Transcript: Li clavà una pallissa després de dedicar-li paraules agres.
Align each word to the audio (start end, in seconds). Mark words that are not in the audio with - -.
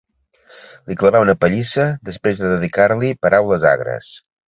Li 0.91 0.97
clavà 1.01 1.21
una 1.27 1.35
pallissa 1.45 1.87
després 2.09 2.43
de 2.43 2.53
dedicar-li 2.57 3.15
paraules 3.27 3.73
agres. 3.77 4.15